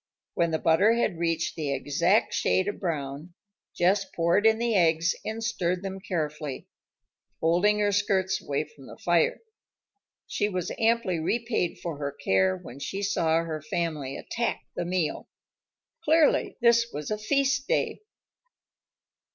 When 0.33 0.49
the 0.49 0.57
butter 0.57 0.93
had 0.93 1.19
reached 1.19 1.55
the 1.55 1.71
exact 1.71 2.33
shade 2.33 2.67
of 2.67 2.79
brown, 2.79 3.35
Jess 3.75 4.03
poured 4.03 4.47
in 4.47 4.57
the 4.57 4.73
eggs 4.73 5.13
and 5.23 5.43
stirred 5.43 5.83
them 5.83 5.99
carefully, 5.99 6.67
holding 7.39 7.77
her 7.77 7.91
skirts 7.91 8.41
away 8.41 8.63
from 8.63 8.87
the 8.87 8.97
fire. 8.97 9.41
She 10.25 10.49
was 10.49 10.71
amply 10.79 11.19
repaid 11.19 11.77
for 11.83 11.99
her 11.99 12.11
care 12.11 12.57
when 12.57 12.79
she 12.79 13.03
saw 13.03 13.43
her 13.43 13.61
family 13.61 14.17
attack 14.17 14.61
the 14.75 14.85
meal. 14.85 15.29
Clearly 16.03 16.57
this 16.61 16.87
was 16.91 17.11
a 17.11 17.19
feast 17.19 17.67
day. 17.67 18.01